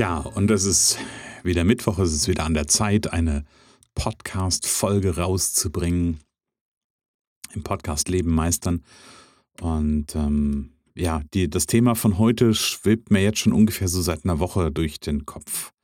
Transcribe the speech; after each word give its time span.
Tja, 0.00 0.20
und 0.20 0.50
es 0.50 0.64
ist 0.64 0.96
wieder 1.42 1.62
Mittwoch, 1.62 1.98
es 1.98 2.14
ist 2.14 2.26
wieder 2.26 2.46
an 2.46 2.54
der 2.54 2.66
Zeit, 2.66 3.12
eine 3.12 3.44
Podcast-Folge 3.94 5.16
rauszubringen. 5.16 6.20
Im 7.52 7.62
Podcast 7.62 8.08
Leben 8.08 8.34
meistern. 8.34 8.82
Und 9.60 10.16
ähm, 10.16 10.70
ja, 10.94 11.20
die, 11.34 11.50
das 11.50 11.66
Thema 11.66 11.96
von 11.96 12.16
heute 12.16 12.54
schwebt 12.54 13.10
mir 13.10 13.22
jetzt 13.22 13.40
schon 13.40 13.52
ungefähr 13.52 13.88
so 13.88 14.00
seit 14.00 14.24
einer 14.24 14.38
Woche 14.38 14.70
durch 14.70 15.00
den 15.00 15.26
Kopf. 15.26 15.74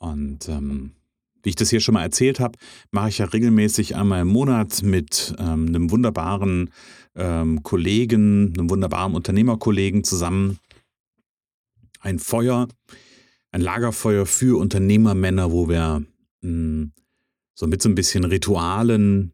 Und 0.00 0.48
ähm, 0.48 0.90
wie 1.44 1.50
ich 1.50 1.54
das 1.54 1.70
hier 1.70 1.78
schon 1.78 1.94
mal 1.94 2.02
erzählt 2.02 2.40
habe, 2.40 2.58
mache 2.90 3.10
ich 3.10 3.18
ja 3.18 3.26
regelmäßig 3.26 3.94
einmal 3.94 4.22
im 4.22 4.28
Monat 4.28 4.82
mit 4.82 5.36
ähm, 5.38 5.68
einem 5.68 5.92
wunderbaren 5.92 6.70
ähm, 7.14 7.62
Kollegen, 7.62 8.54
einem 8.58 8.70
wunderbaren 8.70 9.14
Unternehmerkollegen 9.14 10.02
zusammen 10.02 10.58
ein 12.00 12.18
Feuer, 12.18 12.66
ein 13.52 13.60
Lagerfeuer 13.60 14.26
für 14.26 14.58
Unternehmermänner, 14.58 15.52
wo 15.52 15.68
wir 15.68 16.04
hm, 16.42 16.92
so 17.54 17.66
mit 17.66 17.82
so 17.82 17.88
ein 17.88 17.94
bisschen 17.94 18.24
Ritualen 18.24 19.32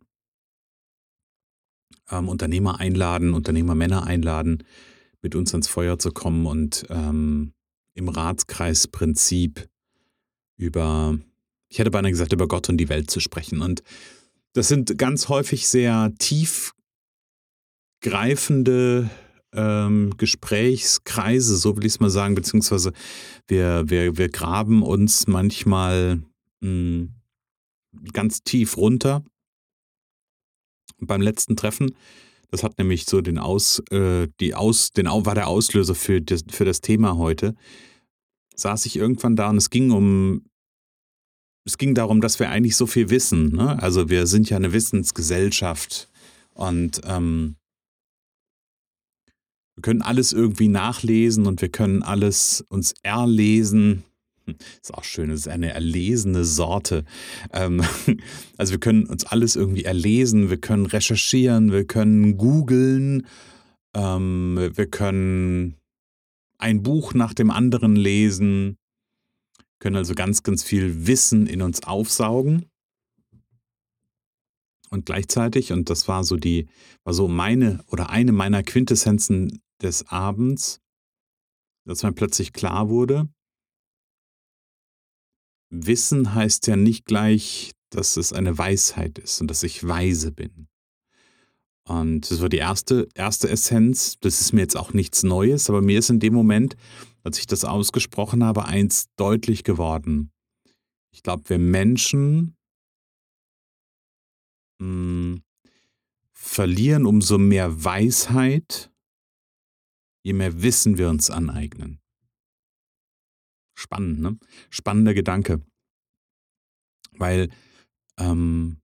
ähm, 2.10 2.28
Unternehmer 2.28 2.80
einladen, 2.80 3.34
Unternehmermänner 3.34 4.04
einladen, 4.04 4.64
mit 5.22 5.34
uns 5.34 5.52
ans 5.52 5.68
Feuer 5.68 5.98
zu 5.98 6.12
kommen 6.12 6.46
und 6.46 6.86
ähm, 6.88 7.52
im 7.94 8.08
Ratskreisprinzip 8.08 9.68
über, 10.56 11.18
ich 11.68 11.78
hätte 11.78 11.90
beinahe 11.90 12.12
gesagt, 12.12 12.32
über 12.32 12.48
Gott 12.48 12.68
und 12.68 12.78
die 12.78 12.88
Welt 12.88 13.10
zu 13.10 13.20
sprechen. 13.20 13.62
Und 13.62 13.82
das 14.52 14.68
sind 14.68 14.98
ganz 14.98 15.28
häufig 15.28 15.68
sehr 15.68 16.12
tiefgreifende 16.18 19.10
ähm, 19.56 20.14
Gesprächskreise, 20.16 21.56
so 21.56 21.76
will 21.76 21.84
ich 21.84 21.94
es 21.94 22.00
mal 22.00 22.10
sagen, 22.10 22.34
beziehungsweise 22.34 22.92
wir, 23.48 23.84
wir, 23.88 24.16
wir 24.16 24.28
graben 24.28 24.82
uns 24.82 25.26
manchmal 25.26 26.22
mh, 26.60 26.68
hm, 26.68 27.14
ganz 28.12 28.42
tief 28.42 28.76
runter 28.76 29.24
beim 30.98 31.22
letzten 31.22 31.56
Treffen. 31.56 31.94
Das 32.50 32.62
hat 32.62 32.78
nämlich 32.78 33.06
so 33.06 33.20
den 33.20 33.38
Aus, 33.38 33.82
äh, 33.90 34.28
die 34.40 34.54
Aus, 34.54 34.92
den 34.92 35.06
war 35.06 35.34
der 35.34 35.48
Auslöser 35.48 35.94
für 35.94 36.20
das, 36.20 36.44
für 36.48 36.64
das 36.64 36.80
Thema 36.80 37.16
heute. 37.16 37.54
Saß 38.54 38.86
ich 38.86 38.96
irgendwann 38.96 39.36
da 39.36 39.50
und 39.50 39.56
es 39.56 39.70
ging 39.70 39.90
um, 39.90 40.44
es 41.64 41.78
ging 41.78 41.94
darum, 41.94 42.20
dass 42.20 42.38
wir 42.38 42.48
eigentlich 42.48 42.76
so 42.76 42.86
viel 42.86 43.10
wissen. 43.10 43.56
Ne? 43.56 43.82
Also 43.82 44.08
wir 44.08 44.26
sind 44.26 44.48
ja 44.48 44.56
eine 44.56 44.72
Wissensgesellschaft 44.72 46.08
und 46.54 47.00
ähm, 47.04 47.56
wir 49.76 49.82
können 49.82 50.02
alles 50.02 50.32
irgendwie 50.32 50.68
nachlesen 50.68 51.46
und 51.46 51.60
wir 51.60 51.68
können 51.68 52.02
alles 52.02 52.64
uns 52.68 52.94
erlesen. 53.02 54.04
Ist 54.80 54.94
auch 54.94 55.04
schön, 55.04 55.30
es 55.30 55.40
ist 55.40 55.48
eine 55.48 55.72
erlesene 55.72 56.44
Sorte. 56.44 57.04
Ähm, 57.52 57.82
also 58.56 58.72
wir 58.72 58.80
können 58.80 59.06
uns 59.06 59.24
alles 59.24 59.54
irgendwie 59.54 59.84
erlesen, 59.84 60.50
wir 60.50 60.56
können 60.56 60.86
recherchieren, 60.86 61.72
wir 61.72 61.84
können 61.84 62.38
googeln, 62.38 63.26
ähm, 63.94 64.70
wir 64.72 64.86
können 64.86 65.76
ein 66.58 66.82
Buch 66.82 67.12
nach 67.12 67.34
dem 67.34 67.50
anderen 67.50 67.96
lesen, 67.96 68.78
können 69.78 69.96
also 69.96 70.14
ganz, 70.14 70.42
ganz 70.42 70.64
viel 70.64 71.06
Wissen 71.06 71.46
in 71.46 71.60
uns 71.60 71.82
aufsaugen. 71.82 72.66
Und 74.88 75.04
gleichzeitig, 75.04 75.72
und 75.72 75.90
das 75.90 76.08
war 76.08 76.24
so 76.24 76.36
die, 76.36 76.68
war 77.04 77.12
so 77.12 77.28
meine 77.28 77.84
oder 77.88 78.08
eine 78.08 78.32
meiner 78.32 78.62
Quintessenzen 78.62 79.60
des 79.82 80.06
Abends, 80.08 80.80
dass 81.84 82.02
mir 82.02 82.12
plötzlich 82.12 82.52
klar 82.52 82.88
wurde, 82.88 83.28
Wissen 85.70 86.34
heißt 86.34 86.66
ja 86.68 86.76
nicht 86.76 87.06
gleich, 87.06 87.72
dass 87.90 88.16
es 88.16 88.32
eine 88.32 88.56
Weisheit 88.56 89.18
ist 89.18 89.40
und 89.40 89.48
dass 89.48 89.62
ich 89.62 89.86
weise 89.86 90.32
bin. 90.32 90.68
Und 91.88 92.30
das 92.30 92.40
war 92.40 92.48
die 92.48 92.56
erste, 92.56 93.08
erste 93.14 93.48
Essenz. 93.48 94.18
Das 94.20 94.40
ist 94.40 94.52
mir 94.52 94.62
jetzt 94.62 94.76
auch 94.76 94.92
nichts 94.92 95.22
Neues, 95.22 95.70
aber 95.70 95.82
mir 95.82 95.98
ist 95.98 96.10
in 96.10 96.18
dem 96.18 96.34
Moment, 96.34 96.76
als 97.22 97.38
ich 97.38 97.46
das 97.46 97.64
ausgesprochen 97.64 98.42
habe, 98.42 98.64
eins 98.64 99.08
deutlich 99.16 99.62
geworden. 99.62 100.32
Ich 101.12 101.22
glaube, 101.22 101.48
wir 101.48 101.58
Menschen 101.58 102.56
mh, 104.78 104.86
hm, 104.86 105.42
verlieren 106.32 107.06
umso 107.06 107.38
mehr 107.38 107.84
Weisheit, 107.84 108.90
je 110.26 110.32
mehr 110.32 110.60
Wissen 110.60 110.98
wir 110.98 111.08
uns 111.08 111.30
aneignen. 111.30 112.00
Spannend, 113.78 114.20
ne? 114.20 114.36
Spannender 114.70 115.14
Gedanke. 115.14 115.62
Weil 117.12 117.48
ähm, 118.18 118.78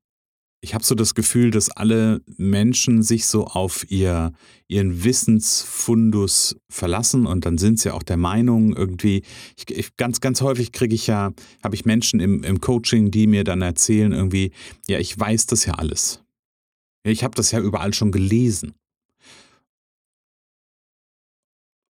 ich 0.60 0.72
habe 0.72 0.84
so 0.84 0.94
das 0.94 1.16
Gefühl, 1.16 1.50
dass 1.50 1.68
alle 1.68 2.22
Menschen 2.36 3.02
sich 3.02 3.26
so 3.26 3.46
auf 3.46 3.90
ihr, 3.90 4.32
ihren 4.68 5.02
Wissensfundus 5.02 6.54
verlassen 6.70 7.26
und 7.26 7.44
dann 7.44 7.58
sind 7.58 7.80
sie 7.80 7.92
auch 7.92 8.04
der 8.04 8.18
Meinung 8.18 8.76
irgendwie, 8.76 9.24
ich, 9.56 9.68
ich, 9.68 9.96
ganz, 9.96 10.20
ganz 10.20 10.42
häufig 10.42 10.70
kriege 10.70 10.94
ich 10.94 11.08
ja, 11.08 11.32
habe 11.64 11.74
ich 11.74 11.84
Menschen 11.84 12.20
im, 12.20 12.44
im 12.44 12.60
Coaching, 12.60 13.10
die 13.10 13.26
mir 13.26 13.42
dann 13.42 13.62
erzählen 13.62 14.12
irgendwie, 14.12 14.52
ja, 14.86 15.00
ich 15.00 15.18
weiß 15.18 15.46
das 15.46 15.64
ja 15.64 15.74
alles. 15.74 16.22
Ich 17.02 17.24
habe 17.24 17.34
das 17.34 17.50
ja 17.50 17.58
überall 17.58 17.92
schon 17.92 18.12
gelesen. 18.12 18.74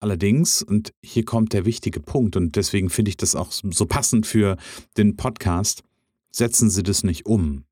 Allerdings, 0.01 0.63
und 0.63 0.93
hier 1.03 1.23
kommt 1.23 1.53
der 1.53 1.65
wichtige 1.65 1.99
Punkt, 1.99 2.35
und 2.35 2.55
deswegen 2.55 2.89
finde 2.89 3.09
ich 3.09 3.17
das 3.17 3.35
auch 3.35 3.51
so 3.51 3.85
passend 3.85 4.25
für 4.25 4.57
den 4.97 5.15
Podcast, 5.15 5.83
setzen 6.31 6.71
Sie 6.71 6.81
das 6.81 7.03
nicht 7.03 7.27
um. 7.27 7.65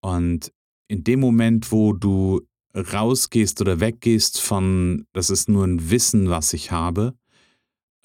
Und 0.00 0.52
in 0.88 1.04
dem 1.04 1.20
Moment, 1.20 1.70
wo 1.70 1.92
du 1.92 2.40
rausgehst 2.74 3.60
oder 3.60 3.78
weggehst 3.78 4.40
von, 4.40 5.06
das 5.12 5.28
ist 5.28 5.50
nur 5.50 5.66
ein 5.66 5.90
Wissen, 5.90 6.30
was 6.30 6.54
ich 6.54 6.70
habe, 6.70 7.14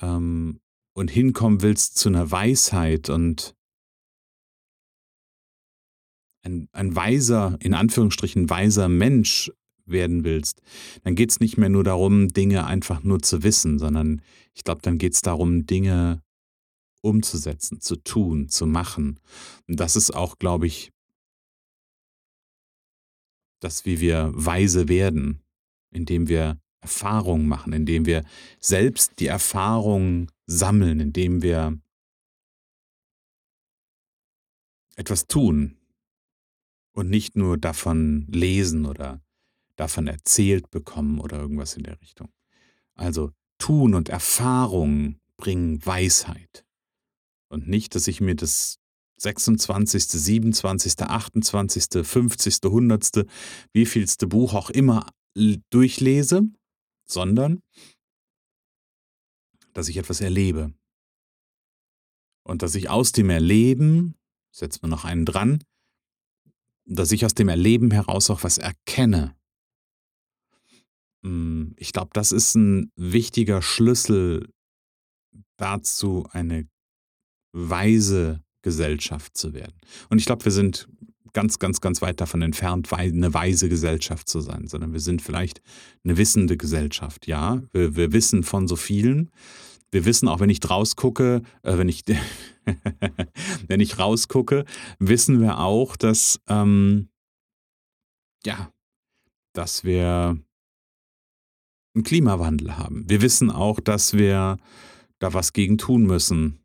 ähm, 0.01 0.59
und 0.93 1.09
hinkommen 1.09 1.61
willst 1.61 1.97
zu 1.97 2.09
einer 2.09 2.29
Weisheit 2.29 3.09
und 3.09 3.55
ein, 6.43 6.67
ein 6.73 6.95
weiser, 6.95 7.57
in 7.61 7.73
Anführungsstrichen 7.73 8.49
weiser 8.49 8.89
Mensch 8.89 9.51
werden 9.87 10.23
willst, 10.23 10.61
dann 11.03 11.15
geht 11.15 11.31
es 11.31 11.39
nicht 11.39 11.57
mehr 11.57 11.69
nur 11.69 11.83
darum, 11.83 12.29
Dinge 12.29 12.65
einfach 12.65 13.03
nur 13.03 13.21
zu 13.21 13.43
wissen, 13.43 13.79
sondern 13.79 14.21
ich 14.53 14.63
glaube, 14.63 14.81
dann 14.81 14.97
geht 14.97 15.13
es 15.13 15.21
darum, 15.21 15.65
Dinge 15.65 16.21
umzusetzen, 17.01 17.79
zu 17.79 17.95
tun, 17.95 18.49
zu 18.49 18.65
machen. 18.65 19.19
Und 19.67 19.79
das 19.79 19.95
ist 19.95 20.11
auch, 20.11 20.39
glaube 20.39 20.67
ich, 20.67 20.91
das, 23.59 23.85
wie 23.85 23.99
wir 23.99 24.31
weise 24.33 24.87
werden, 24.87 25.41
indem 25.91 26.27
wir 26.27 26.59
Erfahrungen 26.81 27.47
machen, 27.47 27.73
indem 27.73 28.05
wir 28.05 28.23
selbst 28.59 29.19
die 29.19 29.27
Erfahrungen 29.27 30.31
sammeln, 30.45 30.99
indem 30.99 31.41
wir 31.41 31.79
etwas 34.95 35.27
tun 35.27 35.77
und 36.93 37.09
nicht 37.09 37.35
nur 37.35 37.57
davon 37.57 38.27
lesen 38.29 38.85
oder 38.85 39.21
davon 39.77 40.07
erzählt 40.07 40.69
bekommen 40.69 41.19
oder 41.19 41.39
irgendwas 41.39 41.77
in 41.77 41.83
der 41.83 42.01
Richtung. 42.01 42.29
Also 42.95 43.31
Tun 43.57 43.93
und 43.93 44.09
Erfahrung 44.09 45.19
bringen 45.37 45.83
Weisheit. 45.85 46.65
Und 47.49 47.67
nicht, 47.67 47.95
dass 47.95 48.07
ich 48.07 48.19
mir 48.19 48.35
das 48.35 48.79
26., 49.17 50.03
27., 50.03 50.99
28., 50.99 52.05
50., 52.05 52.59
100., 52.63 53.25
wievielste 53.73 54.27
Buch 54.27 54.53
auch 54.53 54.69
immer 54.69 55.09
durchlese, 55.69 56.43
sondern 57.05 57.61
dass 59.73 59.87
ich 59.87 59.97
etwas 59.97 60.21
erlebe. 60.21 60.73
Und 62.43 62.61
dass 62.61 62.75
ich 62.75 62.89
aus 62.89 63.11
dem 63.11 63.29
Erleben, 63.29 64.15
setzen 64.51 64.83
wir 64.83 64.89
noch 64.89 65.05
einen 65.05 65.25
dran, 65.25 65.63
dass 66.85 67.11
ich 67.11 67.25
aus 67.25 67.33
dem 67.33 67.49
Erleben 67.49 67.91
heraus 67.91 68.29
auch 68.29 68.43
was 68.43 68.57
erkenne. 68.57 69.35
Hm, 71.23 71.73
ich 71.77 71.93
glaube, 71.93 72.09
das 72.13 72.31
ist 72.31 72.55
ein 72.55 72.91
wichtiger 72.95 73.61
Schlüssel 73.61 74.49
dazu, 75.57 76.27
eine 76.31 76.67
weise 77.53 78.43
Gesellschaft 78.61 79.37
zu 79.37 79.53
werden. 79.53 79.75
Und 80.09 80.19
ich 80.19 80.25
glaube, 80.25 80.45
wir 80.45 80.51
sind 80.51 80.87
ganz, 81.33 81.59
ganz, 81.59 81.81
ganz 81.81 82.01
weit 82.01 82.19
davon 82.19 82.41
entfernt, 82.41 82.91
eine 82.91 83.33
weise 83.33 83.69
Gesellschaft 83.69 84.27
zu 84.27 84.41
sein, 84.41 84.67
sondern 84.67 84.93
wir 84.93 84.99
sind 84.99 85.21
vielleicht 85.21 85.61
eine 86.03 86.17
wissende 86.17 86.57
Gesellschaft. 86.57 87.27
Ja, 87.27 87.61
wir, 87.71 87.95
wir 87.95 88.11
wissen 88.11 88.43
von 88.43 88.67
so 88.67 88.75
vielen. 88.75 89.29
Wir 89.91 90.05
wissen 90.05 90.27
auch, 90.27 90.39
wenn 90.39 90.49
ich 90.49 90.67
rausgucke, 90.67 91.43
äh, 91.63 91.77
wenn 91.77 91.89
ich, 91.89 92.03
wenn 93.67 93.79
ich 93.79 93.99
rausgucke, 93.99 94.65
wissen 94.99 95.39
wir 95.39 95.59
auch, 95.59 95.95
dass, 95.95 96.39
ähm, 96.47 97.09
ja, 98.43 98.71
dass 99.53 99.83
wir 99.83 100.37
einen 101.97 102.03
Klimawandel 102.03 102.77
haben. 102.77 103.09
Wir 103.09 103.21
wissen 103.21 103.49
auch, 103.49 103.79
dass 103.79 104.13
wir 104.13 104.57
da 105.19 105.33
was 105.33 105.51
gegen 105.51 105.77
tun 105.77 106.03
müssen. 106.03 106.59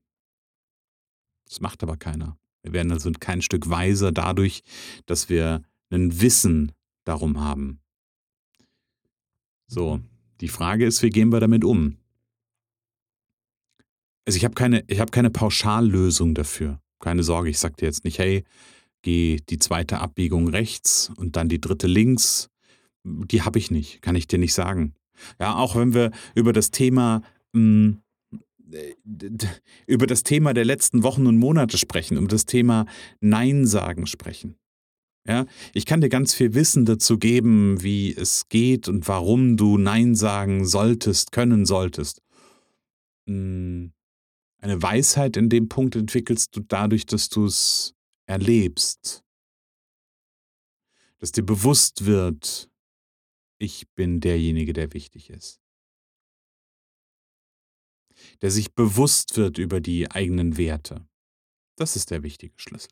Das 1.47 1.61
macht 1.61 1.83
aber 1.83 1.97
keiner. 1.97 2.37
Wir 2.63 2.73
werden 2.75 2.93
also 2.93 3.11
kein 3.19 3.43
Stück 3.43 3.69
weiser 3.69 4.13
dadurch, 4.13 4.63
dass 5.07 5.29
wir 5.29 5.63
ein 5.91 6.21
Wissen 6.21 6.73
darum 7.05 7.41
haben. 7.41 7.81
So, 9.67 10.01
die 10.41 10.49
Frage 10.49 10.85
ist, 10.85 11.03
wie 11.03 11.11
gehen 11.11 11.33
wir 11.33 11.41
damit 11.41 11.65
um? 11.65 11.97
Also 14.27 14.37
ich 14.37 14.45
habe 14.45 14.55
keine, 14.55 14.85
hab 14.91 15.13
keine 15.13 15.31
Pauschallösung 15.31 16.35
dafür. 16.35 16.81
Keine 17.01 17.23
Sorge, 17.23 17.51
ich 17.51 17.59
sage 17.59 17.77
dir 17.77 17.87
jetzt 17.87 18.05
nicht, 18.05 18.19
hey, 18.19 18.45
geh 19.01 19.39
die 19.49 19.59
zweite 19.59 19.99
Abbiegung 19.99 20.49
rechts 20.49 21.11
und 21.17 21.37
dann 21.37 21.49
die 21.49 21.61
dritte 21.61 21.87
links. 21.87 22.49
Die 23.03 23.43
habe 23.43 23.59
ich 23.59 23.71
nicht, 23.71 24.03
kann 24.03 24.15
ich 24.15 24.29
dir 24.29 24.39
nicht 24.39 24.55
sagen. 24.55 24.95
Ja, 25.41 25.57
auch 25.57 25.77
wenn 25.77 25.95
wir 25.95 26.11
über 26.35 26.53
das 26.53 26.71
Thema 26.71 27.23
hm, 27.55 27.99
über 29.87 30.07
das 30.07 30.23
Thema 30.23 30.55
der 30.55 30.65
letzten 30.65 31.03
Wochen 31.03 31.27
und 31.27 31.37
Monate 31.37 31.79
sprechen, 31.79 32.19
um 32.19 32.29
das 32.29 32.47
Thema 32.47 32.87
Nein 33.21 33.67
sagen 33.67 34.07
sprechen. 34.07 34.57
Ja, 35.27 35.47
ich 35.73 35.87
kann 35.87 36.01
dir 36.01 36.09
ganz 36.09 36.35
viel 36.35 36.55
Wissen 36.55 36.85
dazu 36.85 37.19
geben, 37.19 37.83
wie 37.83 38.13
es 38.13 38.49
geht 38.49 38.89
und 38.89 39.07
warum 39.07 39.57
du 39.57 39.79
Nein 39.79 40.15
sagen 40.17 40.65
solltest, 40.65 41.31
können 41.31 41.65
solltest. 41.65 42.23
Hm, 43.29 43.93
eine 44.59 44.83
Weisheit 44.83 45.37
in 45.37 45.49
dem 45.49 45.69
Punkt 45.69 45.95
entwickelst 45.95 46.57
du 46.57 46.61
dadurch, 46.61 47.07
dass 47.07 47.29
du 47.29 47.45
es 47.45 47.95
erlebst. 48.27 49.23
Dass 51.19 51.31
dir 51.31 51.45
bewusst 51.45 52.05
wird, 52.05 52.69
ich 53.63 53.89
bin 53.95 54.21
derjenige, 54.21 54.73
der 54.73 54.93
wichtig 54.93 55.31
ist 55.31 55.63
der 58.41 58.51
sich 58.51 58.75
bewusst 58.75 59.37
wird 59.37 59.59
über 59.59 59.81
die 59.81 60.11
eigenen 60.11 60.57
Werte. 60.57 61.07
Das 61.77 61.97
ist 61.97 62.11
der 62.11 62.23
wichtige 62.23 62.55
Schlüssel. 62.57 62.91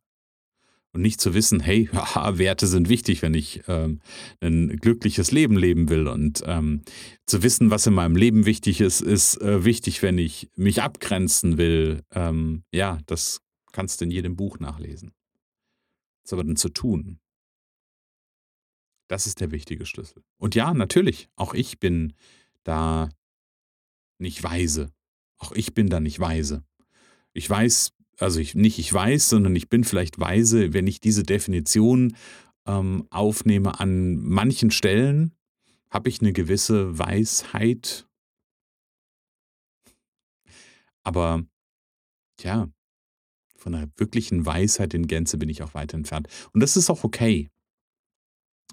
Und 0.92 1.02
nicht 1.02 1.20
zu 1.20 1.34
wissen, 1.34 1.60
hey, 1.60 1.86
haha, 1.92 2.38
Werte 2.38 2.66
sind 2.66 2.88
wichtig, 2.88 3.22
wenn 3.22 3.34
ich 3.34 3.62
ähm, 3.68 4.00
ein 4.40 4.76
glückliches 4.76 5.30
Leben 5.30 5.56
leben 5.56 5.88
will. 5.88 6.08
Und 6.08 6.42
ähm, 6.46 6.82
zu 7.26 7.42
wissen, 7.42 7.70
was 7.70 7.86
in 7.86 7.94
meinem 7.94 8.16
Leben 8.16 8.44
wichtig 8.44 8.80
ist, 8.80 9.00
ist 9.00 9.40
äh, 9.40 9.64
wichtig, 9.64 10.02
wenn 10.02 10.18
ich 10.18 10.50
mich 10.56 10.82
abgrenzen 10.82 11.58
will. 11.58 12.02
Ähm, 12.12 12.64
ja, 12.72 12.98
das 13.06 13.40
kannst 13.72 14.00
du 14.00 14.04
in 14.04 14.10
jedem 14.10 14.34
Buch 14.34 14.58
nachlesen. 14.58 15.12
Das 16.24 16.32
aber 16.32 16.44
dann 16.44 16.56
zu 16.56 16.70
tun, 16.70 17.20
das 19.10 19.26
ist 19.26 19.40
der 19.40 19.50
wichtige 19.50 19.86
Schlüssel. 19.86 20.22
Und 20.38 20.54
ja, 20.54 20.72
natürlich, 20.72 21.28
auch 21.34 21.52
ich 21.52 21.80
bin 21.80 22.12
da 22.62 23.10
nicht 24.18 24.42
weise. 24.44 24.92
Auch 25.38 25.50
ich 25.50 25.74
bin 25.74 25.88
da 25.88 25.98
nicht 25.98 26.20
weise. 26.20 26.62
Ich 27.32 27.50
weiß, 27.50 27.92
also 28.18 28.38
ich, 28.38 28.54
nicht 28.54 28.78
ich 28.78 28.92
weiß, 28.92 29.28
sondern 29.28 29.56
ich 29.56 29.68
bin 29.68 29.82
vielleicht 29.82 30.20
weise, 30.20 30.74
wenn 30.74 30.86
ich 30.86 31.00
diese 31.00 31.24
Definition 31.24 32.16
ähm, 32.66 33.08
aufnehme. 33.10 33.80
An 33.80 34.16
manchen 34.16 34.70
Stellen 34.70 35.32
habe 35.90 36.08
ich 36.08 36.20
eine 36.20 36.32
gewisse 36.32 36.96
Weisheit. 36.96 38.06
Aber, 41.02 41.44
tja, 42.36 42.68
von 43.56 43.74
einer 43.74 43.88
wirklichen 43.96 44.46
Weisheit 44.46 44.94
in 44.94 45.08
Gänze 45.08 45.36
bin 45.36 45.48
ich 45.48 45.64
auch 45.64 45.74
weit 45.74 45.94
entfernt. 45.94 46.28
Und 46.52 46.60
das 46.60 46.76
ist 46.76 46.90
auch 46.90 47.02
okay. 47.02 47.50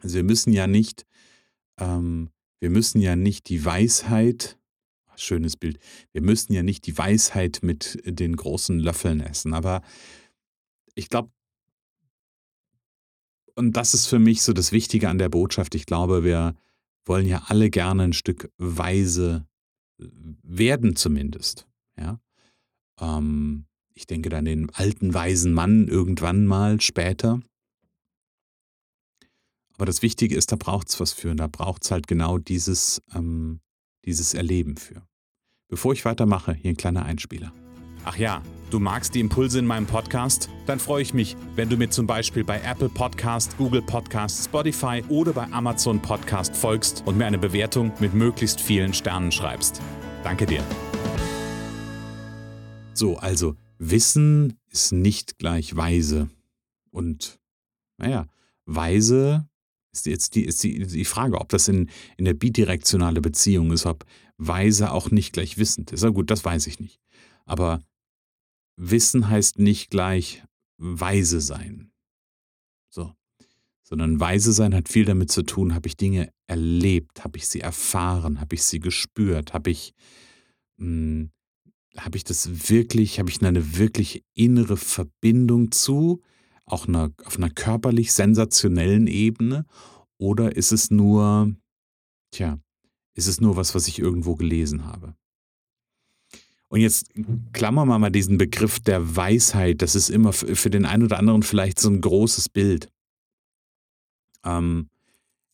Also 0.01 0.15
wir 0.15 0.23
müssen 0.23 0.53
ja 0.53 0.67
nicht, 0.67 1.05
ähm, 1.79 2.29
wir 2.59 2.69
müssen 2.69 3.01
ja 3.01 3.15
nicht 3.15 3.49
die 3.49 3.63
Weisheit 3.63 4.57
schönes 5.21 5.57
Bild. 5.57 5.79
Wir 6.13 6.21
müssen 6.21 6.53
ja 6.53 6.63
nicht 6.63 6.85
die 6.85 6.97
Weisheit 6.97 7.59
mit 7.61 7.99
den 8.05 8.35
großen 8.35 8.79
Löffeln 8.79 9.21
essen, 9.21 9.53
aber 9.53 9.81
ich 10.95 11.09
glaube, 11.09 11.31
und 13.55 13.75
das 13.75 13.93
ist 13.93 14.07
für 14.07 14.19
mich 14.19 14.43
so 14.43 14.53
das 14.53 14.71
Wichtige 14.71 15.09
an 15.09 15.17
der 15.17 15.29
Botschaft. 15.29 15.73
Ich 15.73 15.85
glaube, 15.85 16.23
wir 16.23 16.55
wollen 17.05 17.25
ja 17.25 17.43
alle 17.47 17.69
gerne 17.69 18.03
ein 18.03 18.13
Stück 18.13 18.51
weise 18.57 19.47
äh, 19.99 20.05
werden, 20.43 20.95
zumindest. 20.95 21.67
Ja. 21.97 22.19
Ähm, 22.99 23.65
ich 23.95 24.05
denke 24.05 24.29
dann 24.29 24.45
den 24.45 24.69
alten 24.71 25.13
weisen 25.13 25.53
Mann 25.53 25.87
irgendwann 25.87 26.45
mal 26.45 26.79
später. 26.81 27.41
Aber 29.77 29.85
das 29.85 30.01
Wichtige 30.01 30.35
ist, 30.35 30.51
da 30.51 30.55
braucht 30.55 30.89
es 30.89 30.99
was 30.99 31.13
für. 31.13 31.29
Und 31.29 31.37
da 31.37 31.45
braucht 31.45 31.83
es 31.83 31.91
halt 31.91 32.07
genau 32.07 32.39
dieses, 32.39 32.99
ähm, 33.13 33.59
dieses 34.05 34.33
Erleben 34.33 34.75
für. 34.75 35.03
Bevor 35.69 35.93
ich 35.93 36.03
weitermache, 36.03 36.53
hier 36.53 36.71
ein 36.71 36.77
kleiner 36.77 37.05
Einspieler. 37.05 37.53
Ach 38.03 38.17
ja, 38.17 38.41
du 38.71 38.79
magst 38.79 39.13
die 39.13 39.19
Impulse 39.19 39.59
in 39.59 39.67
meinem 39.67 39.85
Podcast? 39.85 40.49
Dann 40.65 40.79
freue 40.79 41.03
ich 41.03 41.13
mich, 41.13 41.37
wenn 41.55 41.69
du 41.69 41.77
mir 41.77 41.91
zum 41.91 42.07
Beispiel 42.07 42.43
bei 42.43 42.59
Apple 42.61 42.89
Podcast, 42.89 43.55
Google 43.57 43.83
Podcast, 43.83 44.45
Spotify 44.45 45.03
oder 45.09 45.33
bei 45.33 45.43
Amazon 45.51 46.01
Podcast 46.01 46.55
folgst 46.55 47.03
und 47.05 47.15
mir 47.15 47.27
eine 47.27 47.37
Bewertung 47.37 47.91
mit 47.99 48.15
möglichst 48.15 48.59
vielen 48.59 48.95
Sternen 48.95 49.31
schreibst. 49.31 49.79
Danke 50.23 50.47
dir. 50.47 50.63
So, 52.95 53.17
also 53.17 53.55
Wissen 53.77 54.57
ist 54.71 54.91
nicht 54.91 55.37
gleich 55.37 55.75
weise. 55.75 56.29
Und 56.89 57.39
naja, 57.97 58.25
weise 58.65 59.47
ist 59.97 60.05
jetzt 60.05 60.35
die, 60.35 60.45
ist 60.45 60.63
die, 60.63 60.85
die 60.85 61.05
Frage, 61.05 61.39
ob 61.39 61.49
das 61.49 61.67
in, 61.67 61.89
in 62.17 62.25
der 62.25 62.33
bidirektionale 62.33 63.21
Beziehung 63.21 63.71
ist, 63.71 63.85
ob 63.85 64.05
weise 64.37 64.91
auch 64.91 65.11
nicht 65.11 65.33
gleich 65.33 65.57
wissend 65.57 65.91
ist. 65.91 66.03
Na 66.03 66.09
gut, 66.09 66.29
das 66.29 66.45
weiß 66.45 66.67
ich 66.67 66.79
nicht. 66.79 66.99
Aber 67.45 67.81
Wissen 68.77 69.27
heißt 69.27 69.57
nicht 69.59 69.89
gleich 69.89 70.43
weise 70.77 71.41
sein. 71.41 71.91
So. 72.89 73.13
Sondern 73.83 74.19
weise 74.19 74.53
sein 74.53 74.75
hat 74.75 74.89
viel 74.89 75.05
damit 75.05 75.31
zu 75.31 75.43
tun, 75.43 75.73
habe 75.73 75.87
ich 75.87 75.97
Dinge 75.97 76.31
erlebt, 76.45 77.23
habe 77.23 77.37
ich 77.37 77.47
sie 77.47 77.61
erfahren, 77.61 78.39
habe 78.39 78.55
ich 78.55 78.63
sie 78.63 78.79
gespürt, 78.79 79.53
habe 79.53 79.71
ich, 79.71 79.93
hm, 80.77 81.31
habe 81.97 82.17
ich 82.17 82.23
das 82.23 82.69
wirklich, 82.69 83.17
habe 83.19 83.29
ich 83.29 83.43
eine 83.43 83.77
wirklich 83.77 84.23
innere 84.35 84.77
Verbindung 84.77 85.71
zu, 85.71 86.21
auch 86.67 86.87
eine, 86.87 87.13
auf 87.25 87.37
einer 87.37 87.49
körperlich 87.49 88.13
sensationellen 88.13 89.07
Ebene? 89.07 89.65
Oder 90.17 90.55
ist 90.55 90.71
es 90.71 90.91
nur, 90.91 91.55
tja, 92.31 92.59
ist 93.15 93.27
es 93.27 93.41
nur 93.41 93.55
was, 93.55 93.73
was 93.73 93.87
ich 93.87 93.99
irgendwo 93.99 94.35
gelesen 94.35 94.85
habe? 94.85 95.15
Und 96.69 96.81
jetzt 96.81 97.11
klammern 97.53 97.87
wir 97.87 97.97
mal 97.97 98.11
diesen 98.11 98.37
Begriff 98.37 98.81
der 98.81 99.15
Weisheit. 99.15 99.81
Das 99.81 99.95
ist 99.95 100.09
immer 100.09 100.33
für 100.33 100.69
den 100.69 100.85
einen 100.85 101.03
oder 101.03 101.17
anderen 101.17 101.41
vielleicht 101.41 101.79
so 101.79 101.89
ein 101.89 102.01
großes 102.01 102.49
Bild. 102.49 102.91
Ähm, 104.43 104.89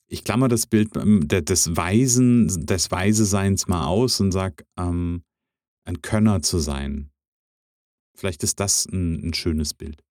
ich 0.08 0.24
klammer 0.24 0.48
das 0.48 0.66
Bild 0.66 0.98
ähm, 0.98 1.28
des 1.28 1.78
Weisen, 1.78 2.66
des 2.66 2.90
Weiseseins 2.90 3.68
mal 3.68 3.86
aus 3.86 4.20
und 4.20 4.32
sage, 4.32 4.66
ähm, 4.78 5.24
ein 5.86 6.02
Könner 6.02 6.42
zu 6.42 6.58
sein. 6.58 7.12
Vielleicht 8.16 8.42
ist 8.42 8.60
das 8.60 8.86
ein, 8.88 9.30
ein 9.30 9.34
schönes 9.36 9.76
Bild 9.76 10.04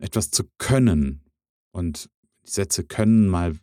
etwas 0.00 0.30
zu 0.30 0.44
können. 0.58 1.22
Und 1.72 2.10
die 2.44 2.50
Sätze 2.50 2.84
können 2.84 3.28
mal, 3.28 3.58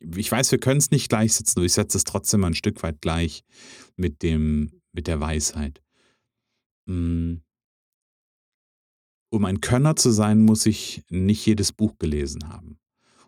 ich 0.00 0.32
weiß, 0.32 0.50
wir 0.50 0.58
können 0.58 0.78
es 0.78 0.90
nicht 0.90 1.08
gleichsetzen, 1.08 1.60
aber 1.60 1.66
ich 1.66 1.74
setze 1.74 1.98
es 1.98 2.04
trotzdem 2.04 2.40
mal 2.40 2.48
ein 2.48 2.54
Stück 2.54 2.82
weit 2.82 3.00
gleich 3.00 3.44
mit 3.96 4.22
dem, 4.22 4.80
mit 4.92 5.06
der 5.06 5.20
Weisheit. 5.20 5.82
Hm. 6.88 7.42
Um 9.30 9.44
ein 9.46 9.60
Könner 9.60 9.96
zu 9.96 10.10
sein, 10.10 10.42
muss 10.42 10.66
ich 10.66 11.04
nicht 11.08 11.46
jedes 11.46 11.72
Buch 11.72 11.96
gelesen 11.98 12.48
haben. 12.48 12.78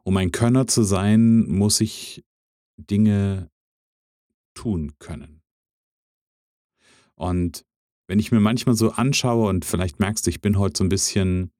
Um 0.02 0.16
ein 0.18 0.32
Könner 0.32 0.66
zu 0.66 0.82
sein, 0.82 1.46
muss 1.46 1.80
ich 1.80 2.24
Dinge 2.76 3.50
tun 4.54 4.92
können. 4.98 5.40
Und 7.14 7.64
wenn 8.06 8.18
ich 8.18 8.32
mir 8.32 8.40
manchmal 8.40 8.74
so 8.74 8.90
anschaue 8.90 9.48
und 9.48 9.64
vielleicht 9.64 10.00
merkst 10.00 10.26
du, 10.26 10.30
ich 10.30 10.40
bin 10.40 10.58
heute 10.58 10.78
so 10.78 10.84
ein 10.84 10.88
bisschen 10.88 11.50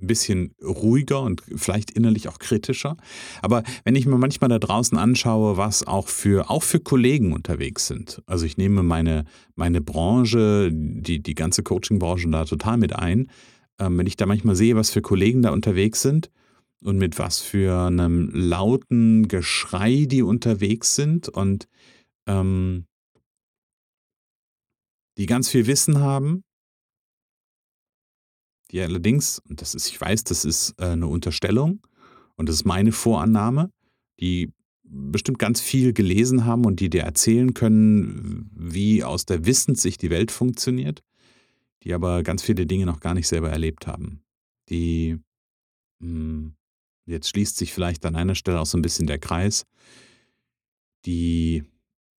ein 0.00 0.06
bisschen 0.06 0.54
ruhiger 0.62 1.22
und 1.22 1.42
vielleicht 1.54 1.90
innerlich 1.90 2.28
auch 2.28 2.38
kritischer. 2.38 2.96
Aber 3.42 3.62
wenn 3.84 3.96
ich 3.96 4.06
mir 4.06 4.18
manchmal 4.18 4.48
da 4.48 4.58
draußen 4.58 4.98
anschaue, 4.98 5.56
was 5.56 5.86
auch 5.86 6.08
für, 6.08 6.50
auch 6.50 6.62
für 6.62 6.80
Kollegen 6.80 7.32
unterwegs 7.32 7.86
sind, 7.86 8.22
also 8.26 8.44
ich 8.44 8.56
nehme 8.56 8.82
meine, 8.82 9.24
meine 9.54 9.80
Branche, 9.80 10.70
die, 10.72 11.22
die 11.22 11.34
ganze 11.34 11.62
Coaching-Branche 11.62 12.28
da 12.30 12.44
total 12.44 12.76
mit 12.76 12.94
ein, 12.94 13.30
ähm, 13.78 13.98
wenn 13.98 14.06
ich 14.06 14.16
da 14.16 14.26
manchmal 14.26 14.56
sehe, 14.56 14.76
was 14.76 14.90
für 14.90 15.02
Kollegen 15.02 15.42
da 15.42 15.50
unterwegs 15.50 16.02
sind 16.02 16.30
und 16.82 16.98
mit 16.98 17.18
was 17.18 17.40
für 17.40 17.86
einem 17.86 18.30
lauten 18.32 19.28
Geschrei 19.28 20.06
die 20.06 20.22
unterwegs 20.22 20.94
sind 20.94 21.28
und 21.28 21.68
ähm, 22.26 22.86
die 25.16 25.26
ganz 25.26 25.48
viel 25.48 25.66
Wissen 25.66 26.00
haben, 26.00 26.44
die 28.70 28.80
allerdings, 28.80 29.38
und 29.48 29.60
das 29.60 29.74
ist, 29.74 29.88
ich 29.88 30.00
weiß, 30.00 30.24
das 30.24 30.44
ist 30.44 30.74
äh, 30.78 30.86
eine 30.86 31.06
Unterstellung 31.06 31.86
und 32.36 32.48
das 32.48 32.56
ist 32.56 32.64
meine 32.64 32.92
Vorannahme, 32.92 33.70
die 34.20 34.52
bestimmt 34.82 35.38
ganz 35.38 35.60
viel 35.60 35.92
gelesen 35.92 36.44
haben 36.44 36.64
und 36.64 36.80
die 36.80 36.90
dir 36.90 37.02
erzählen 37.02 37.54
können, 37.54 38.50
wie 38.54 39.02
aus 39.02 39.26
der 39.26 39.46
Wissenssicht 39.46 40.02
die 40.02 40.10
Welt 40.10 40.30
funktioniert, 40.30 41.02
die 41.82 41.92
aber 41.92 42.22
ganz 42.22 42.42
viele 42.42 42.66
Dinge 42.66 42.86
noch 42.86 43.00
gar 43.00 43.14
nicht 43.14 43.28
selber 43.28 43.50
erlebt 43.50 43.86
haben. 43.86 44.22
Die, 44.68 45.18
hm, 46.00 46.54
jetzt 47.06 47.28
schließt 47.28 47.56
sich 47.56 47.72
vielleicht 47.72 48.04
an 48.06 48.16
einer 48.16 48.34
Stelle 48.34 48.60
auch 48.60 48.66
so 48.66 48.78
ein 48.78 48.82
bisschen 48.82 49.06
der 49.06 49.18
Kreis, 49.18 49.64
die 51.04 51.64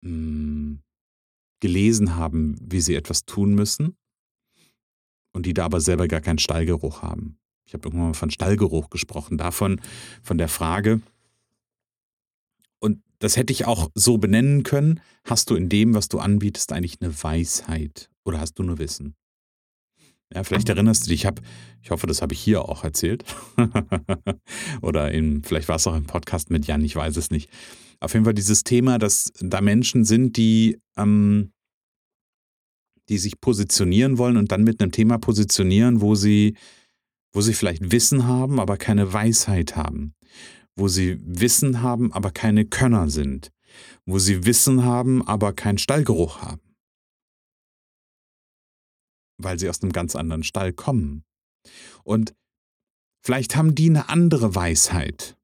mh, 0.02 0.10
hm, 0.10 0.78
gelesen 1.60 2.16
haben, 2.16 2.56
wie 2.60 2.80
sie 2.80 2.94
etwas 2.94 3.24
tun 3.24 3.54
müssen 3.54 3.96
und 5.32 5.46
die 5.46 5.54
da 5.54 5.64
aber 5.64 5.80
selber 5.80 6.08
gar 6.08 6.20
keinen 6.20 6.38
Stallgeruch 6.38 7.02
haben. 7.02 7.38
Ich 7.64 7.74
habe 7.74 7.88
irgendwann 7.88 8.08
mal 8.08 8.14
von 8.14 8.30
Stallgeruch 8.30 8.90
gesprochen, 8.90 9.38
davon, 9.38 9.80
von 10.22 10.38
der 10.38 10.48
Frage, 10.48 11.00
und 12.78 13.02
das 13.18 13.36
hätte 13.36 13.52
ich 13.52 13.66
auch 13.66 13.90
so 13.94 14.18
benennen 14.18 14.62
können, 14.62 15.00
hast 15.24 15.50
du 15.50 15.54
in 15.56 15.68
dem, 15.68 15.94
was 15.94 16.08
du 16.08 16.18
anbietest, 16.18 16.72
eigentlich 16.72 17.00
eine 17.00 17.22
Weisheit 17.22 18.10
oder 18.24 18.40
hast 18.40 18.54
du 18.58 18.62
nur 18.62 18.78
Wissen? 18.78 19.16
Ja, 20.34 20.42
vielleicht 20.42 20.68
erinnerst 20.68 21.06
du 21.06 21.10
dich, 21.10 21.20
ich 21.20 21.26
habe, 21.26 21.40
ich 21.82 21.90
hoffe, 21.90 22.06
das 22.08 22.20
habe 22.20 22.34
ich 22.34 22.40
hier 22.40 22.68
auch 22.68 22.82
erzählt. 22.82 23.24
Oder 24.82 25.12
in, 25.12 25.44
vielleicht 25.44 25.68
war 25.68 25.76
es 25.76 25.86
auch 25.86 25.94
im 25.94 26.06
Podcast 26.06 26.50
mit 26.50 26.66
Jan, 26.66 26.82
ich 26.82 26.96
weiß 26.96 27.16
es 27.16 27.30
nicht. 27.30 27.48
Auf 28.00 28.12
jeden 28.12 28.24
Fall 28.24 28.34
dieses 28.34 28.64
Thema, 28.64 28.98
dass 28.98 29.32
da 29.40 29.60
Menschen 29.60 30.04
sind, 30.04 30.36
die, 30.36 30.78
ähm, 30.96 31.52
die 33.08 33.18
sich 33.18 33.40
positionieren 33.40 34.18
wollen 34.18 34.36
und 34.36 34.52
dann 34.52 34.64
mit 34.64 34.80
einem 34.80 34.92
Thema 34.92 35.18
positionieren, 35.18 36.00
wo 36.00 36.14
sie, 36.14 36.56
wo 37.32 37.40
sie 37.40 37.54
vielleicht 37.54 37.92
Wissen 37.92 38.26
haben, 38.26 38.60
aber 38.60 38.76
keine 38.76 39.12
Weisheit 39.12 39.76
haben. 39.76 40.14
Wo 40.74 40.88
sie 40.88 41.18
Wissen 41.22 41.80
haben, 41.80 42.12
aber 42.12 42.30
keine 42.30 42.66
Könner 42.66 43.08
sind. 43.08 43.50
Wo 44.04 44.18
sie 44.18 44.44
Wissen 44.44 44.84
haben, 44.84 45.26
aber 45.26 45.52
keinen 45.52 45.78
Stallgeruch 45.78 46.42
haben 46.42 46.66
weil 49.38 49.58
sie 49.58 49.68
aus 49.68 49.82
einem 49.82 49.92
ganz 49.92 50.16
anderen 50.16 50.42
Stall 50.42 50.72
kommen. 50.72 51.24
Und 52.04 52.34
vielleicht 53.22 53.56
haben 53.56 53.74
die 53.74 53.90
eine 53.90 54.08
andere 54.08 54.54
Weisheit. 54.54 55.35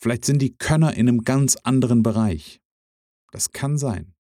Vielleicht 0.00 0.24
sind 0.24 0.40
die 0.40 0.56
Könner 0.56 0.94
in 0.94 1.08
einem 1.08 1.24
ganz 1.24 1.56
anderen 1.56 2.02
Bereich. 2.02 2.60
Das 3.32 3.52
kann 3.52 3.78
sein. 3.78 4.14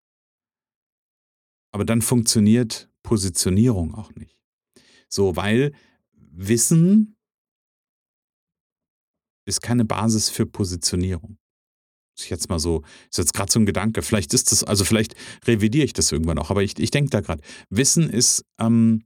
Aber 1.72 1.86
dann 1.86 2.02
funktioniert 2.02 2.90
Positionierung 3.04 3.94
auch 3.94 4.14
nicht. 4.16 4.40
So, 5.10 5.36
weil 5.36 5.74
Wissen 6.12 7.16
ist 9.46 9.62
keine 9.62 9.86
Basis 9.86 10.30
für 10.30 10.46
Positionierung 10.46 11.38
ich 12.24 12.30
jetzt 12.30 12.50
mal 12.50 12.60
so, 12.60 12.84
ist 13.10 13.18
jetzt 13.18 13.34
gerade 13.34 13.52
so 13.52 13.60
ein 13.60 13.66
Gedanke, 13.66 14.02
vielleicht 14.02 14.34
ist 14.34 14.52
das, 14.52 14.64
also 14.64 14.86
vielleicht 14.86 15.16
revidiere 15.46 15.86
ich 15.86 15.94
das 15.94 16.12
irgendwann 16.12 16.40
auch, 16.40 16.50
aber 16.50 16.64
ich, 16.64 16.78
ich 16.80 16.92
denke 16.92 17.10
da 17.10 17.22
gerade, 17.22 17.44
Wissen 17.70 18.10
ist, 18.10 18.46
ähm, 18.60 19.04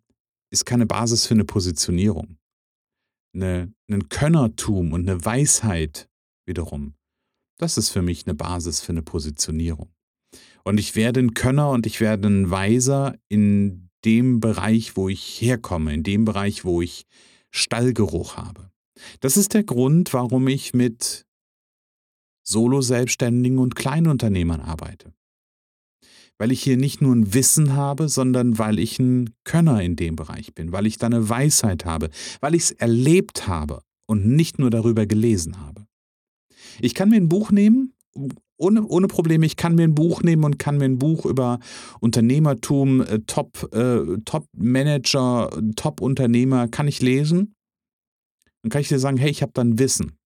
ist 0.52 0.66
keine 0.66 0.86
Basis 0.86 1.26
für 1.26 1.34
eine 1.34 1.46
Positionierung. 1.46 2.38
Eine, 3.34 3.74
ein 3.90 4.10
Könnertum 4.10 4.92
und 4.92 5.08
eine 5.08 5.24
Weisheit 5.24 6.10
wiederum, 6.46 6.96
das 7.58 7.78
ist 7.78 7.90
für 7.90 8.02
mich 8.02 8.26
eine 8.26 8.36
Basis 8.36 8.82
für 8.82 8.92
eine 8.92 9.04
Positionierung. 9.04 9.94
Und 10.64 10.80
ich 10.80 10.96
werde 10.96 11.20
ein 11.20 11.34
Könner 11.34 11.70
und 11.70 11.86
ich 11.86 12.00
werde 12.00 12.28
ein 12.28 12.50
Weiser 12.50 13.16
in 13.30 13.90
dem 14.06 14.40
Bereich, 14.40 14.96
wo 14.96 15.10
ich 15.10 15.42
herkomme, 15.42 15.94
in 15.94 16.04
dem 16.04 16.26
Bereich, 16.26 16.66
wo 16.66 16.82
ich 16.82 17.06
Stallgeruch 17.52 18.38
habe. 18.38 18.72
Das 19.20 19.38
ist 19.38 19.54
der 19.54 19.64
Grund, 19.64 20.14
warum 20.14 20.48
ich 20.48 20.74
mit 20.74 21.26
Solo-Selbstständigen 22.44 23.60
und 23.60 23.76
Kleinunternehmern 23.76 24.62
arbeite. 24.62 25.14
Weil 26.38 26.52
ich 26.52 26.64
hier 26.64 26.78
nicht 26.78 27.02
nur 27.02 27.16
ein 27.16 27.34
Wissen 27.34 27.74
habe, 27.74 28.10
sondern 28.10 28.58
weil 28.58 28.80
ich 28.80 28.98
ein 29.00 29.36
Könner 29.44 29.82
in 29.82 29.96
dem 29.96 30.16
Bereich 30.16 30.54
bin, 30.56 30.72
weil 30.72 30.88
ich 30.88 30.98
da 30.98 31.06
eine 31.08 31.30
Weisheit 31.30 31.86
habe, 31.86 32.10
weil 32.40 32.56
ich 32.56 32.64
es 32.64 32.72
erlebt 32.72 33.48
habe 33.48 33.84
und 34.08 34.26
nicht 34.26 34.58
nur 34.58 34.72
darüber 34.72 35.06
gelesen 35.06 35.60
habe. 35.60 35.86
Ich 36.80 36.94
kann 36.94 37.10
mir 37.10 37.18
ein 37.18 37.30
Buch 37.30 37.52
nehmen, 37.52 37.94
ohne, 38.58 38.86
ohne 38.86 39.08
Probleme, 39.08 39.46
ich 39.46 39.58
kann 39.58 39.76
mir 39.76 39.84
ein 39.84 39.96
Buch 39.96 40.22
nehmen 40.22 40.44
und 40.44 40.60
kann 40.60 40.78
mir 40.78 40.86
ein 40.86 41.00
Buch 41.00 41.26
über 41.26 41.60
Unternehmertum, 42.00 43.02
äh, 43.02 43.20
Top, 43.26 43.74
äh, 43.74 44.20
Top-Manager, 44.24 45.50
Top-Unternehmer, 45.76 46.68
kann 46.68 46.88
ich 46.88 47.02
lesen. 47.02 47.56
Dann 48.62 48.70
kann 48.70 48.82
ich 48.82 48.90
dir 48.90 49.00
sagen, 49.00 49.18
hey, 49.18 49.32
ich 49.32 49.42
habe 49.42 49.54
dann 49.54 49.80
Wissen. 49.80 50.18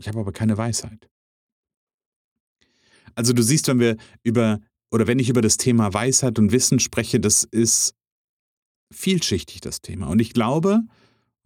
Ich 0.00 0.08
habe 0.08 0.18
aber 0.18 0.32
keine 0.32 0.56
Weisheit. 0.56 1.08
Also 3.14 3.32
du 3.32 3.42
siehst, 3.42 3.68
wenn 3.68 3.80
wir 3.80 3.96
über, 4.22 4.60
oder 4.92 5.06
wenn 5.06 5.18
ich 5.18 5.28
über 5.28 5.42
das 5.42 5.56
Thema 5.56 5.92
Weisheit 5.92 6.38
und 6.38 6.52
Wissen 6.52 6.78
spreche, 6.78 7.20
das 7.20 7.44
ist 7.44 7.94
vielschichtig, 8.92 9.60
das 9.60 9.80
Thema. 9.80 10.06
Und 10.06 10.20
ich 10.20 10.32
glaube, 10.32 10.82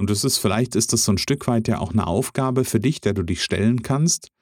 und 0.03 0.11
das 0.11 0.25
ist, 0.25 0.39
vielleicht 0.39 0.75
ist 0.75 0.93
das 0.93 1.05
so 1.05 1.13
ein 1.13 1.19
Stück 1.19 1.47
weit 1.47 1.69
ja 1.69 1.79
auch 1.79 1.93
eine 1.93 2.09
Aufgabe 2.09 2.65
für 2.65 2.81
dich, 2.81 3.01
der 3.01 3.15
du 3.15 3.23
dich 3.23 3.41
stellen 3.41 3.83
kannst, 3.83 4.33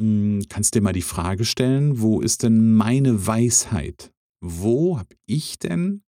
hm, 0.00 0.44
kannst 0.48 0.74
dir 0.74 0.80
mal 0.80 0.94
die 0.94 1.02
Frage 1.02 1.44
stellen, 1.44 2.00
wo 2.00 2.22
ist 2.22 2.42
denn 2.42 2.72
meine 2.72 3.26
Weisheit? 3.26 4.14
Wo 4.40 4.98
habe 4.98 5.14
ich 5.26 5.58
denn 5.58 6.04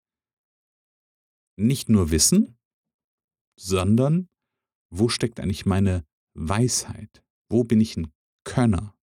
nicht 1.59 1.91
nur 1.91 2.11
Wissen, 2.11 2.57
sondern 3.55 4.31
wo 4.89 5.11
steckt 5.11 5.41
eigentlich 5.41 5.67
meine 5.67 6.07
Weisheit? 6.33 7.23
Wo 7.51 7.65
bin 7.65 7.83
ich 7.83 7.99
ein 7.99 8.11
Könner? 8.45 8.95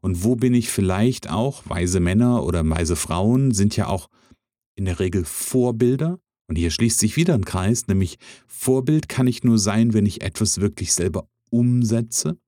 Und 0.00 0.24
wo 0.24 0.34
bin 0.34 0.54
ich 0.54 0.70
vielleicht 0.70 1.30
auch, 1.30 1.62
weise 1.70 2.00
Männer 2.00 2.42
oder 2.42 2.68
weise 2.68 2.96
Frauen 2.96 3.52
sind 3.52 3.76
ja 3.76 3.86
auch 3.86 4.08
in 4.74 4.86
der 4.86 4.98
Regel 4.98 5.24
Vorbilder. 5.24 6.18
Und 6.48 6.56
hier 6.56 6.70
schließt 6.70 6.98
sich 6.98 7.16
wieder 7.16 7.34
ein 7.34 7.44
Kreis, 7.44 7.86
nämlich 7.86 8.18
Vorbild 8.46 9.08
kann 9.08 9.26
ich 9.26 9.44
nur 9.44 9.58
sein, 9.58 9.94
wenn 9.94 10.06
ich 10.06 10.22
etwas 10.22 10.60
wirklich 10.60 10.92
selber 10.92 11.28
umsetze. 11.50 12.38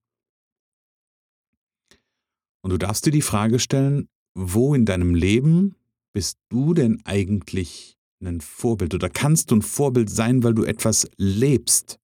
Und 2.63 2.71
du 2.71 2.79
darfst 2.79 3.07
dir 3.07 3.13
die 3.13 3.23
Frage 3.23 3.59
stellen, 3.59 4.09
wo 4.35 4.75
in 4.75 4.85
deinem 4.85 5.15
Leben 5.15 5.77
bist 6.13 6.39
du 6.49 6.75
denn 6.75 7.01
eigentlich 7.05 7.97
ein 8.23 8.41
Vorbild 8.41 8.95
oder 8.95 9.11
kannst 9.11 9.51
du 9.51 9.57
ein 9.57 9.63
Vorbild 9.63 10.09
sein, 10.09 10.43
weil 10.43 10.55
du 10.55 10.65
etwas 10.65 11.09
lebst? 11.17 11.99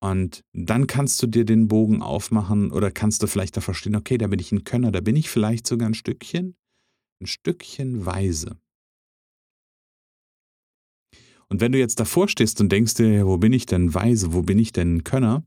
Und 0.00 0.44
dann 0.52 0.86
kannst 0.86 1.22
du 1.22 1.26
dir 1.26 1.44
den 1.44 1.68
Bogen 1.68 2.02
aufmachen 2.02 2.70
oder 2.70 2.90
kannst 2.90 3.22
du 3.22 3.26
vielleicht 3.26 3.56
da 3.56 3.60
verstehen, 3.60 3.96
okay, 3.96 4.18
da 4.18 4.26
bin 4.26 4.38
ich 4.38 4.52
ein 4.52 4.64
Könner, 4.64 4.92
da 4.92 5.00
bin 5.00 5.16
ich 5.16 5.30
vielleicht 5.30 5.66
sogar 5.66 5.88
ein 5.88 5.94
Stückchen, 5.94 6.54
ein 7.20 7.26
Stückchen 7.26 8.04
weise. 8.04 8.58
Und 11.48 11.60
wenn 11.60 11.72
du 11.72 11.78
jetzt 11.78 12.00
davor 12.00 12.28
stehst 12.28 12.60
und 12.60 12.70
denkst 12.70 12.94
dir, 12.94 13.26
wo 13.26 13.38
bin 13.38 13.52
ich 13.52 13.66
denn 13.66 13.94
weise, 13.94 14.32
wo 14.32 14.42
bin 14.42 14.58
ich 14.58 14.72
denn 14.72 15.04
Könner? 15.04 15.44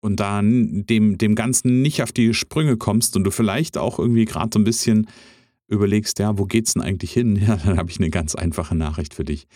Und 0.00 0.20
dann 0.20 0.86
dem, 0.86 1.18
dem 1.18 1.34
Ganzen 1.34 1.82
nicht 1.82 2.02
auf 2.02 2.12
die 2.12 2.32
Sprünge 2.34 2.76
kommst 2.76 3.16
und 3.16 3.24
du 3.24 3.30
vielleicht 3.30 3.78
auch 3.78 3.98
irgendwie 3.98 4.26
gerade 4.26 4.50
so 4.52 4.60
ein 4.60 4.64
bisschen 4.64 5.08
überlegst, 5.66 6.18
ja, 6.18 6.38
wo 6.38 6.44
geht's 6.44 6.74
denn 6.74 6.82
eigentlich 6.82 7.12
hin? 7.12 7.36
Ja, 7.46 7.56
dann 7.56 7.78
habe 7.78 7.90
ich 7.90 7.98
eine 7.98 8.10
ganz 8.10 8.34
einfache 8.34 8.74
Nachricht 8.74 9.14
für 9.14 9.24
dich. 9.24 9.46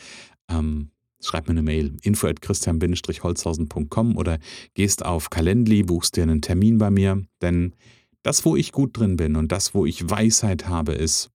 Ähm, 0.49 0.90
schreib 1.21 1.47
mir 1.47 1.52
eine 1.52 1.62
Mail, 1.62 1.97
info 2.02 2.26
at 2.26 2.42
christian-holzhausen.com 2.42 4.16
oder 4.16 4.38
gehst 4.75 5.04
auf 5.04 5.31
Calendly, 5.31 5.85
buchst 5.85 6.16
dir 6.16 6.25
einen 6.25 6.42
Termin 6.42 6.78
bei 6.78 6.90
mir, 6.90 7.23
denn 7.40 7.75
das, 8.23 8.45
wo 8.45 8.57
ich 8.57 8.73
gut 8.73 8.97
drin 8.97 9.16
bin 9.16 9.37
und 9.37 9.52
das, 9.52 9.75
wo 9.75 9.87
ich 9.87 10.09
Weisheit 10.09 10.69
habe, 10.69 10.92
ist, 10.92 11.31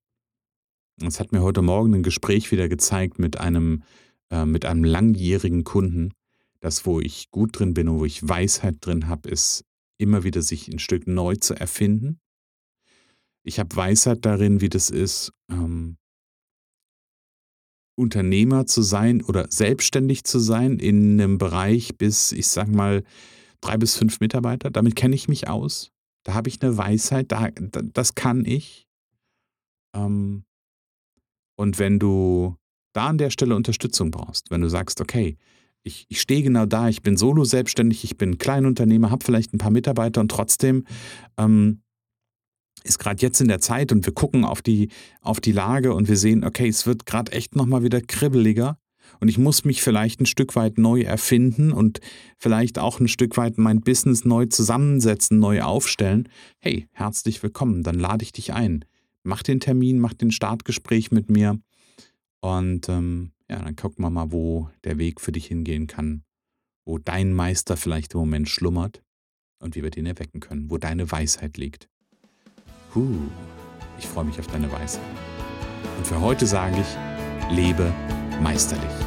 es 1.01 1.20
hat 1.20 1.32
mir 1.32 1.42
heute 1.42 1.62
Morgen 1.62 1.94
ein 1.94 2.04
Gespräch 2.04 2.51
wieder 2.51 2.68
gezeigt 2.70 3.20
mit 3.20 3.39
einem, 3.39 3.84
äh, 4.32 4.46
mit 4.46 4.66
einem 4.66 4.84
langjährigen 4.84 5.63
Kunden, 5.63 6.13
das, 6.60 6.86
wo 6.86 7.00
ich 7.00 7.30
gut 7.30 7.60
drin 7.60 7.74
bin 7.74 7.88
und 7.88 8.00
wo 8.00 8.06
ich 8.06 8.27
Weisheit 8.27 8.77
drin 8.82 9.08
habe, 9.08 9.30
ist 9.30 9.63
immer 9.98 10.24
wieder 10.24 10.42
sich 10.42 10.68
ein 10.68 10.80
Stück 10.80 11.08
neu 11.08 11.36
zu 11.36 11.54
erfinden. 11.54 12.20
Ich 13.44 13.60
habe 13.60 13.75
Weisheit 13.75 14.25
darin, 14.25 14.60
wie 14.62 14.70
das 14.70 14.89
ist, 14.89 15.32
ähm, 15.50 15.98
Unternehmer 17.96 18.66
zu 18.66 18.82
sein 18.84 19.24
oder 19.24 19.48
selbstständig 19.50 20.24
zu 20.24 20.39
sein 20.39 20.77
in 20.77 21.20
einem 21.20 21.38
Bereich 21.38 21.98
bis, 21.98 22.32
ich 22.32 22.48
sag 22.48 22.68
mal, 22.68 23.04
drei 23.62 23.77
bis 23.77 23.96
fünf 23.96 24.20
Mitarbeiter. 24.20 24.70
Damit 24.70 24.96
kenne 24.96 25.16
ich 25.16 25.27
mich 25.27 25.48
aus. 25.48 25.92
Da 26.24 26.34
habe 26.34 26.50
ich 26.50 26.62
eine 26.62 26.77
Weisheit, 26.77 27.32
da, 27.32 27.50
das 27.50 28.13
kann 28.13 28.46
ich. 28.46 28.88
Ähm, 29.96 30.44
und 31.58 31.80
wenn 31.80 32.00
du 32.00 32.56
da 32.94 33.08
an 33.08 33.18
der 33.18 33.30
Stelle 33.30 33.56
Unterstützung 33.56 34.12
brauchst, 34.12 34.50
wenn 34.50 34.62
du 34.62 34.70
sagst, 34.70 35.02
okay, 35.02 35.38
ich, 35.84 36.06
ich 36.10 36.22
stehe 36.22 36.44
genau 36.44 36.66
da, 36.66 36.90
ich 36.90 37.02
bin 37.02 37.18
solo 37.18 37.44
selbstständig, 37.44 38.04
ich 38.04 38.18
bin 38.18 38.38
Kleinunternehmer, 38.38 39.10
habe 39.10 39.26
vielleicht 39.26 39.54
ein 39.54 39.58
paar 39.58 39.72
Mitarbeiter 39.72 40.22
und 40.22 40.30
trotzdem 40.30 40.86
ähm, 41.38 41.82
ist 42.84 43.00
gerade 43.00 43.22
jetzt 43.22 43.42
in 43.42 43.48
der 43.48 43.60
Zeit 43.60 43.92
und 43.92 44.06
wir 44.06 44.14
gucken 44.14 44.46
auf 44.46 44.62
die, 44.62 44.90
auf 45.22 45.40
die 45.42 45.52
Lage 45.52 45.94
und 45.94 46.08
wir 46.08 46.18
sehen, 46.18 46.44
okay, 46.44 46.68
es 46.68 46.86
wird 46.86 47.06
gerade 47.06 47.32
echt 47.32 47.56
nochmal 47.56 47.84
wieder 47.84 48.02
kribbeliger 48.02 48.78
und 49.20 49.30
ich 49.30 49.38
muss 49.38 49.66
mich 49.66 49.82
vielleicht 49.82 50.22
ein 50.22 50.26
Stück 50.26 50.56
weit 50.56 50.78
neu 50.78 51.02
erfinden 51.02 51.72
und 51.72 52.02
vielleicht 52.38 52.78
auch 52.78 53.00
ein 53.00 53.08
Stück 53.08 53.38
weit 53.38 53.58
mein 53.58 53.82
Business 53.82 54.26
neu 54.26 54.46
zusammensetzen, 54.46 55.40
neu 55.40 55.62
aufstellen. 55.62 56.30
Hey, 56.60 56.88
herzlich 56.92 57.42
willkommen, 57.42 57.84
dann 57.84 57.96
lade 57.96 58.24
ich 58.24 58.32
dich 58.32 58.54
ein. 58.54 58.86
Mach 59.28 59.44
den 59.44 59.60
Termin, 59.60 60.00
mach 60.00 60.14
den 60.14 60.32
Startgespräch 60.32 61.12
mit 61.12 61.30
mir 61.30 61.60
und 62.40 62.88
ähm, 62.88 63.34
ja, 63.50 63.62
dann 63.62 63.76
gucken 63.76 64.06
wir 64.06 64.10
mal, 64.10 64.32
wo 64.32 64.70
der 64.86 64.98
Weg 64.98 65.20
für 65.20 65.34
dich 65.34 65.48
hingehen 65.48 65.86
kann, 65.86 66.24
wo 66.86 66.98
dein 66.98 67.34
Meister 67.34 67.76
vielleicht 67.76 68.14
im 68.14 68.22
Moment 68.22 68.48
schlummert 68.48 69.04
und 69.60 69.76
wie 69.76 69.84
wir 69.84 69.90
den 69.90 70.06
erwecken 70.06 70.40
können, 70.40 70.72
wo 70.72 70.78
deine 70.78 71.12
Weisheit 71.12 71.58
liegt. 71.58 71.90
Huh, 72.96 73.20
ich 74.00 74.08
freue 74.08 74.24
mich 74.24 74.40
auf 74.40 74.48
deine 74.48 74.72
Weisheit. 74.72 75.04
Und 75.98 76.08
für 76.08 76.22
heute 76.22 76.48
sage 76.48 76.80
ich, 76.80 77.54
lebe 77.54 77.94
meisterlich. 78.42 79.07